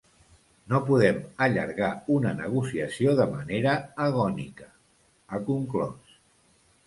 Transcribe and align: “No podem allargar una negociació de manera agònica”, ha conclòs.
“No 0.71 0.77
podem 0.85 1.17
allargar 1.47 1.89
una 2.15 2.31
negociació 2.39 3.13
de 3.19 3.27
manera 3.33 3.75
agònica”, 4.07 4.69
ha 5.37 5.43
conclòs. 5.51 6.17